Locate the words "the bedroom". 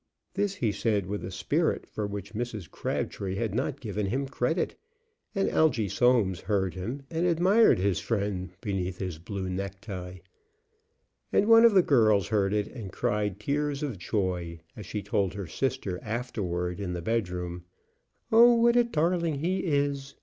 16.93-17.65